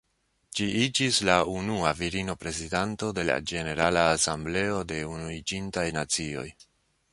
Ŝi 0.59 0.67
iĝis 0.85 1.19
la 1.29 1.35
unua 1.55 1.91
virino 1.99 2.35
prezidanto 2.45 3.11
de 3.19 3.27
la 3.31 3.37
Ĝenerala 3.53 4.07
Asembleo 4.17 4.83
de 4.95 5.01
Unuiĝintaj 5.13 5.89
Nacioj. 6.03 6.49